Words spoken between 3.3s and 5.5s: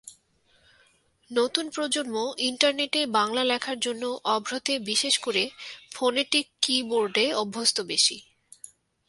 লেখার জন্য অভ্রতে বিশেষ করে